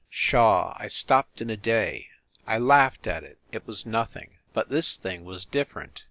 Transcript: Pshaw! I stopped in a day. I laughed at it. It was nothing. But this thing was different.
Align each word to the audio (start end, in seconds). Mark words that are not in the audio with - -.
Pshaw! 0.09 0.75
I 0.79 0.87
stopped 0.87 1.41
in 1.41 1.51
a 1.51 1.55
day. 1.55 2.07
I 2.47 2.57
laughed 2.57 3.05
at 3.05 3.23
it. 3.23 3.37
It 3.51 3.67
was 3.67 3.85
nothing. 3.85 4.31
But 4.51 4.69
this 4.69 4.95
thing 4.95 5.25
was 5.25 5.45
different. 5.45 5.99